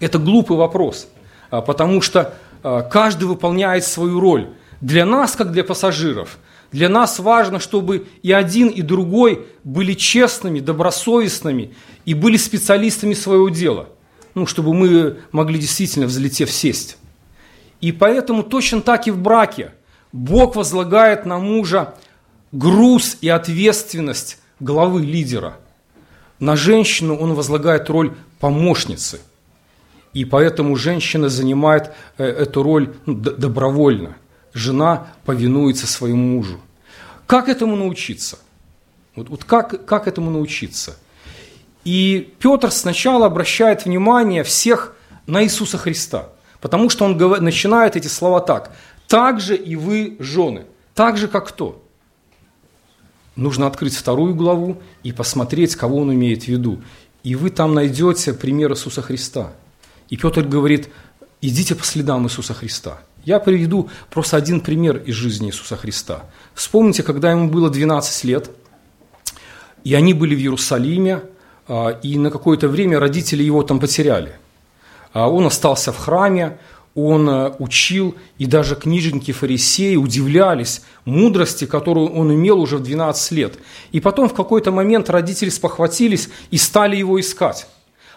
[0.00, 1.06] Это глупый вопрос,
[1.48, 4.48] а, потому что а, каждый выполняет свою роль.
[4.80, 6.40] Для нас, как для пассажиров,
[6.72, 11.72] для нас важно, чтобы и один, и другой были честными, добросовестными
[12.04, 13.90] и были специалистами своего дела.
[14.34, 16.98] Ну, чтобы мы могли действительно, взлетев, сесть.
[17.80, 19.70] И поэтому точно так и в браке.
[20.10, 21.94] Бог возлагает на мужа
[22.52, 25.56] груз и ответственность главы лидера.
[26.38, 29.20] На женщину он возлагает роль помощницы.
[30.12, 34.16] И поэтому женщина занимает э, эту роль ну, добровольно–
[34.54, 36.60] жена повинуется своему мужу.
[37.26, 38.38] Как этому научиться?
[39.14, 40.96] Вот, вот как, как этому научиться?
[41.84, 44.94] И Петр сначала обращает внимание всех
[45.26, 46.28] на Иисуса Христа,
[46.60, 48.72] потому что он начинает эти слова так.
[49.06, 51.82] «Так же и вы, жены, так же, как кто?»
[53.36, 56.82] Нужно открыть вторую главу и посмотреть, кого он имеет в виду.
[57.22, 59.52] И вы там найдете пример Иисуса Христа.
[60.08, 60.88] И Петр говорит,
[61.40, 66.24] идите по следам Иисуса Христа– я приведу просто один пример из жизни Иисуса Христа.
[66.54, 68.50] Вспомните, когда ему было 12 лет,
[69.84, 71.22] и они были в Иерусалиме,
[71.68, 74.38] а, и на какое-то время родители его там потеряли.
[75.12, 76.58] А он остался в храме,
[76.94, 83.32] он а, учил, и даже книжники фарисеи удивлялись мудрости, которую он имел уже в 12
[83.32, 83.58] лет.
[83.92, 87.66] И потом в какой-то момент родители спохватились и стали его искать.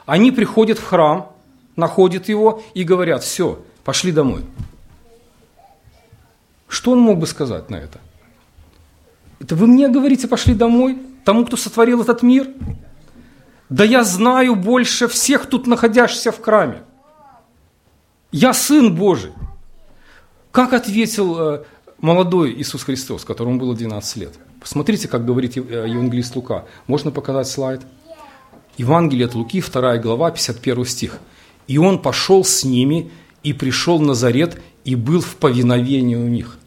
[0.05, 1.31] Они приходят в храм,
[1.75, 4.43] находят его и говорят, все, пошли домой.
[6.67, 7.99] Что он мог бы сказать на это?
[9.39, 12.47] Это вы мне говорите, пошли домой, тому, кто сотворил этот мир?
[13.69, 16.83] Да я знаю больше всех тут находящихся в храме.
[18.33, 19.31] Я Сын Божий.
[20.51, 21.63] Как ответил э,
[21.99, 24.33] молодой Иисус Христос, которому было 12 лет?
[24.59, 26.65] Посмотрите, как говорит э, Евангелист Лука.
[26.87, 27.81] Можно показать слайд?
[28.75, 31.19] Евангелие от Луки, 2 глава, 51 стих.
[31.67, 33.11] «И он пошел с ними,
[33.43, 36.57] и пришел в Назарет, и был в повиновении у них».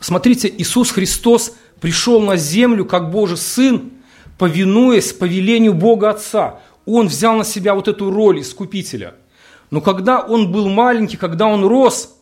[0.00, 3.90] Смотрите, Иисус Христос пришел на землю как Божий Сын,
[4.38, 6.60] повинуясь повелению Бога Отца.
[6.86, 9.16] Он взял на себя вот эту роль искупителя.
[9.70, 12.16] Но когда он был маленький, когда он рос,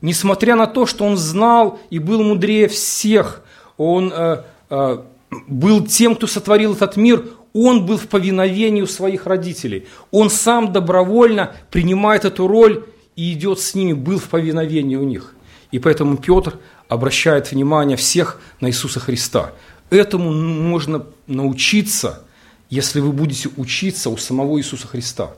[0.00, 3.42] несмотря на то, что он знал и был мудрее всех,
[3.76, 4.98] он э, э,
[5.46, 9.86] был тем, кто сотворил этот мир, он был в повиновении у своих родителей.
[10.10, 15.34] Он сам добровольно принимает эту роль и идет с ними, был в повиновении у них.
[15.70, 19.52] И поэтому Петр обращает внимание всех на Иисуса Христа.
[19.90, 22.24] Этому можно научиться,
[22.70, 25.34] если вы будете учиться у самого Иисуса Христа.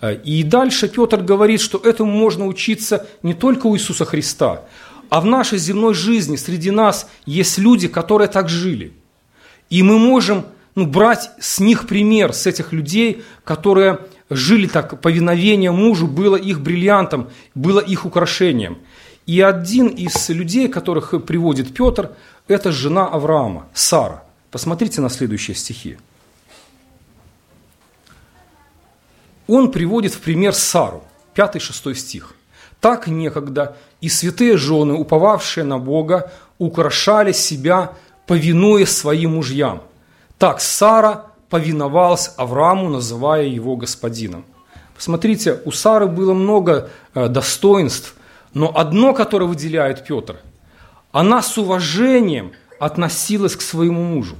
[0.00, 4.62] Э, и дальше Петр говорит, что этому можно учиться не только у Иисуса Христа,
[5.08, 8.92] а в нашей земной жизни среди нас есть люди, которые так жили.
[9.70, 15.70] И мы можем ну, брать с них пример, с этих людей, которые жили так, повиновение
[15.70, 18.78] мужу было их бриллиантом, было их украшением.
[19.26, 22.12] И один из людей, которых приводит Петр,
[22.46, 24.22] это жена Авраама, Сара.
[24.50, 25.98] Посмотрите на следующие стихи.
[29.46, 31.02] Он приводит в пример Сару,
[31.34, 32.34] 5-6 стих.
[32.80, 37.92] «Так некогда и святые жены, уповавшие на Бога, украшали себя,
[38.26, 39.82] повинуя своим мужьям.
[40.38, 44.44] Так Сара повиновалась Аврааму, называя его господином».
[44.96, 48.14] Посмотрите, у Сары было много э, достоинств,
[48.54, 50.36] но одно, которое выделяет Петр,
[51.12, 54.36] она с уважением относилась к своему мужу.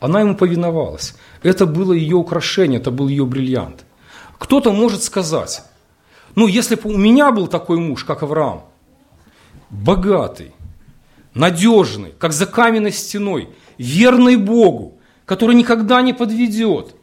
[0.00, 1.14] Она ему повиновалась.
[1.42, 3.84] Это было ее украшение, это был ее бриллиант.
[4.38, 5.62] Кто-то может сказать,
[6.34, 8.64] ну, если бы у меня был такой муж, как Авраам,
[9.70, 10.52] богатый,
[11.34, 16.94] надежный, как за каменной стеной, верный Богу, который никогда не подведет,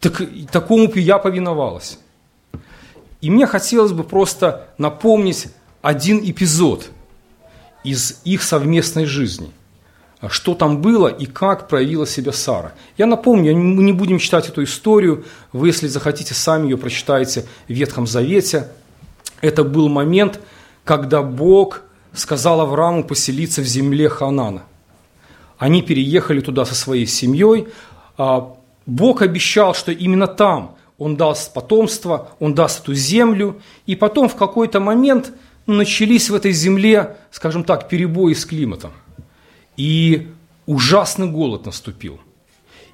[0.00, 1.98] так такому бы я повиновалась.
[3.20, 5.48] И мне хотелось бы просто напомнить
[5.82, 6.90] один эпизод
[7.84, 9.52] из их совместной жизни.
[10.26, 12.72] Что там было и как проявила себя Сара.
[12.96, 17.72] Я напомню, мы не будем читать эту историю, вы, если захотите, сами ее прочитаете в
[17.72, 18.68] Ветхом Завете.
[19.40, 20.40] Это был момент,
[20.84, 24.64] когда Бог сказал Аврааму поселиться в земле Ханана.
[25.56, 27.68] Они переехали туда со своей семьей.
[28.16, 28.56] А
[28.86, 33.60] Бог обещал, что именно там Он даст потомство, Он даст эту землю.
[33.86, 35.32] И потом в какой-то момент
[35.66, 38.90] начались в этой земле, скажем так, перебои с климатом–
[39.78, 40.28] и
[40.66, 42.20] ужасный голод наступил.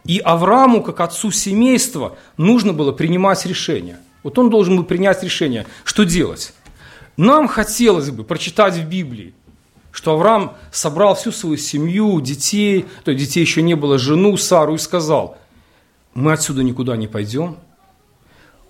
[0.04, 3.98] И Аврааму, как отцу семейства, нужно было принимать решение.
[4.22, 6.52] Вот он должен был принять решение, что делать.
[7.16, 9.34] Нам хотелось бы прочитать в Библии,
[9.92, 14.74] что Авраам собрал всю свою семью, детей, то есть детей еще не было, жену Сару
[14.74, 15.38] и сказал,
[16.12, 17.56] мы отсюда никуда не пойдем,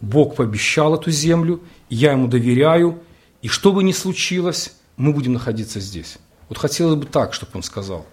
[0.01, 3.01] Бог пообещал эту землю, я ему доверяю,
[3.43, 6.19] и что бы ни случилось, мы будем находиться здесь.
[6.49, 8.07] Вот хотелось бы так, чтобы он сказал.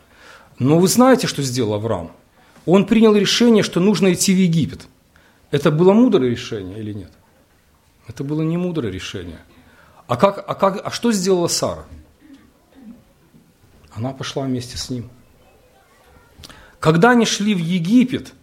[0.59, 2.11] Но вы знаете, что сделал Авраам?
[2.65, 4.87] Он принял решение, что нужно идти в Египет.
[5.49, 7.11] Это было мудрое решение или нет?
[8.07, 9.39] Это было не мудрое решение.
[10.07, 11.85] А, как, а, как, а что сделала Сара?
[13.93, 15.09] Она пошла вместе с ним.
[16.79, 18.33] Когда они шли в Египет,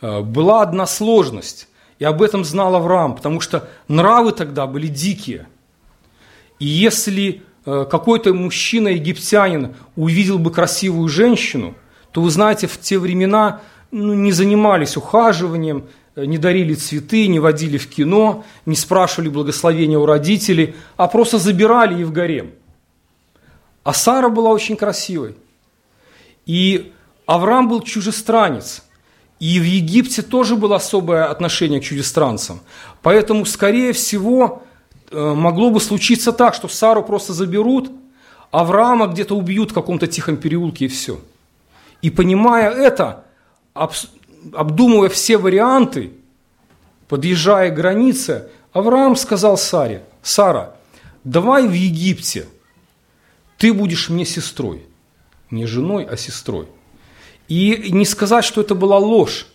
[0.00, 1.68] э, была одна сложность,
[1.98, 5.48] и об этом знал Авраам, потому что нравы тогда были дикие.
[6.58, 7.42] И если
[7.90, 11.74] какой-то мужчина-египтянин увидел бы красивую женщину,
[12.12, 13.60] то вы знаете, в те времена
[13.90, 15.84] ну, не занимались ухаживанием,
[16.16, 21.38] э, не дарили цветы, не водили в кино, не спрашивали благословения у родителей, а просто
[21.38, 22.52] забирали и в гарем.
[23.84, 25.36] А Сара была очень красивой.
[26.46, 26.92] И
[27.26, 28.82] Авраам был чужестранец.
[29.40, 32.60] И в Египте тоже было особое отношение к чужестранцам.
[33.02, 34.67] Поэтому, скорее всего, Э,
[35.10, 37.90] могло бы случиться так, что Сару просто заберут,
[38.50, 41.20] Авраама где-то убьют в каком-то тихом переулке и все.
[42.00, 43.24] И понимая это,
[44.52, 46.12] обдумывая все варианты,
[47.08, 50.74] подъезжая к границе, Авраам сказал Саре, Сара,
[51.24, 52.46] давай в Египте,
[53.56, 54.86] ты будешь мне сестрой.
[55.50, 56.68] Не женой, а сестрой.
[57.48, 59.46] И не сказать, что это была ложь.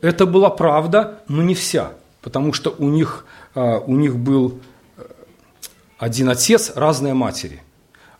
[0.00, 1.92] Это была правда, но не вся.
[2.20, 3.24] Потому что у них,
[3.54, 4.60] а, у них был
[5.98, 7.62] один отец, разные матери.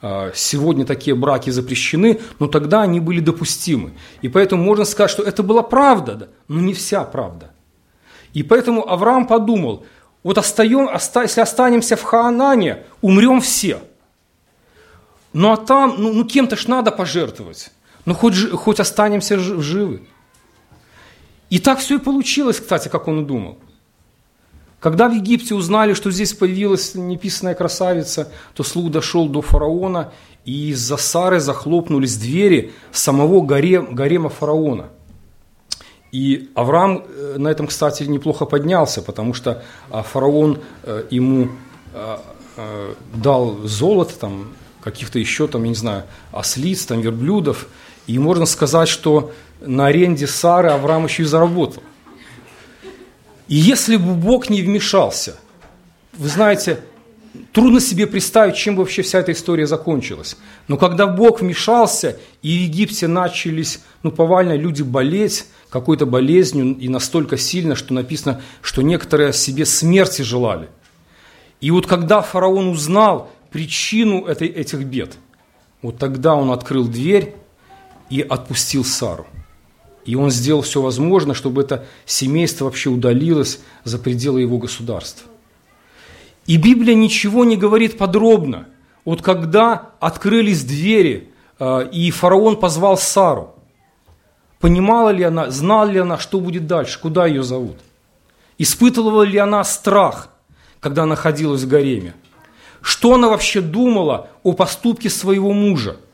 [0.01, 3.93] А, сегодня такие браки запрещены, но тогда они были допустимы.
[4.21, 7.53] И поэтому можно сказать, что это была правда, но не вся правда.
[8.35, 9.87] И поэтому Авраам подумал,
[10.23, 10.91] вот остаем,
[11.23, 13.81] если останемся в Хаанане, умрем все.
[15.33, 17.71] Ну а там, ну, ну кем-то ж надо пожертвовать.
[18.05, 20.07] Ну хоть, хоть останемся живы.
[21.51, 23.59] И так все и получилось, кстати, как он и думал.
[24.81, 30.13] Когда в Египте узнали, что здесь появилась неписанная красавица, то слух дошел до фараона,
[30.45, 34.91] и из-за Сары захлопнулись двери самого гарем, гарема фараона.
[36.13, 41.51] И Авраам э, на этом, кстати, неплохо поднялся, потому что а, фараон э, ему
[41.93, 47.67] э, дал золото, там, каких-то еще, там, я не знаю, ослиц, там, верблюдов.
[48.07, 51.83] И можно сказать, что на аренде Сары Авраам еще и заработал.
[53.49, 55.37] И если бы Бог не вмешался,
[56.13, 56.81] вы знаете,
[57.53, 60.37] трудно себе представить, чем вообще вся эта история закончилась.
[60.69, 66.89] Но когда Бог вмешался, и в Египте начались, ну, повально люди болеть какой-то болезнью, и
[66.89, 70.69] настолько сильно, что написано, что некоторые себе смерти желали.
[71.61, 75.17] И вот когда фараон узнал причину этой, этих бед,
[75.81, 77.35] вот тогда он открыл дверь
[78.11, 79.27] и отпустил Сару.
[80.09, 85.29] И он сделал все возможное, чтобы это семейство вообще удалилось за пределы его государства.
[86.47, 88.69] И Библия ничего не говорит подробно.
[89.05, 91.29] Вот когда открылись двери,
[91.59, 93.55] э, и фараон позвал Сару,
[94.61, 97.77] понимала ли она, знала ли она, что будет дальше, куда ее зовут?
[98.57, 100.31] Испытывала ли она страх,
[100.81, 102.15] когда находилась в гареме?
[102.81, 105.99] Что она вообще думала о поступке своего мужа–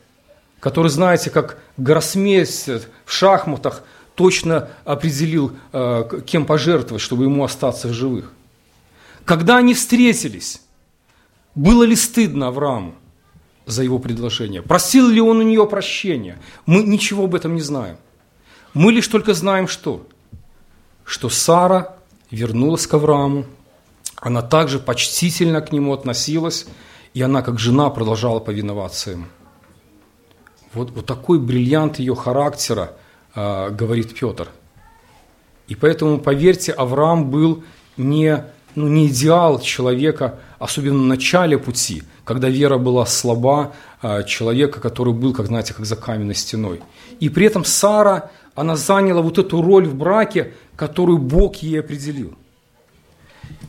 [0.59, 3.83] который, знаете, как гроссмейстер в шахматах
[4.15, 8.31] точно определил, э, кем пожертвовать, чтобы ему остаться в живых.
[9.25, 10.61] Когда они встретились,
[11.53, 12.95] было ли стыдно Аврааму
[13.65, 14.61] за его предложение?
[14.61, 16.39] Просил ли он у нее прощения?
[16.65, 17.97] Мы ничего об этом не знаем.
[18.73, 20.05] Мы лишь только знаем что?
[21.03, 21.95] Что Сара
[22.31, 23.45] вернулась к Аврааму,
[24.17, 26.65] она также почтительно к нему относилась,
[27.13, 29.25] и она как жена продолжала повиноваться ему.
[30.75, 32.93] Вот, вот такой бриллиант ее характера,
[33.33, 34.49] э, говорит Петр.
[35.67, 37.63] И поэтому, поверьте, Авраам был
[37.97, 38.43] не
[38.75, 45.13] ну, не идеал человека, особенно в начале пути, когда вера была слаба, а, человека, который
[45.13, 46.81] был, как знаете, как за каменной стеной.
[47.19, 52.35] И при этом Сара, она заняла вот эту роль в браке, которую Бог ей определил.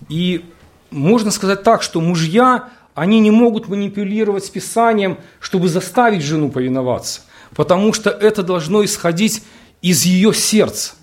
[0.08, 0.44] И
[0.90, 7.20] можно сказать так, что мужья, они не могут манипулировать с Писанием, чтобы заставить жену повиноваться,
[7.54, 9.42] потому что это должно исходить
[9.82, 10.94] из ее сердца.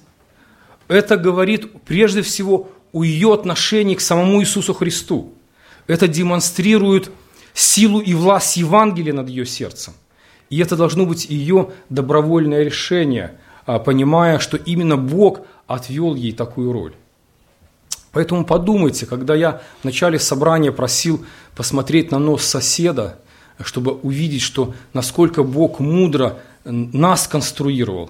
[0.88, 5.36] Это говорит прежде всего о ее отношении к самому Иисусу Христу.
[5.86, 7.12] Это демонстрирует
[7.54, 9.94] силу и власть Евангелия над ее сердцем.
[10.50, 13.38] И это должно быть ее добровольное решение,
[13.68, 16.94] а, понимая, что именно Бог отвел ей такую роль.
[18.14, 21.26] Поэтому подумайте, когда я в начале собрания просил
[21.56, 23.20] посмотреть на нос соседа,
[23.60, 28.10] чтобы увидеть, что насколько Бог мудро нас конструировал.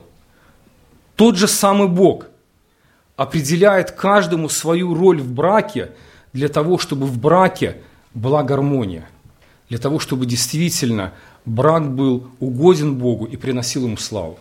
[1.16, 2.28] Тот же самый Бог
[3.16, 5.92] определяет каждому свою роль в браке
[6.34, 7.78] для того, чтобы в браке
[8.14, 9.08] была гармония,
[9.70, 11.14] для того, чтобы действительно
[11.46, 14.40] брак был угоден Богу и приносил ему славу.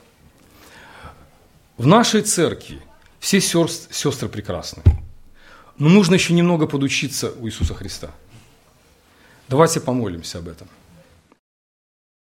[1.76, 2.80] В нашей церкви
[3.18, 4.82] все сестры, прекрасны.
[5.78, 8.10] Но нужно еще немного подучиться у Иисуса Христа.
[9.48, 10.68] Давайте помолимся об этом.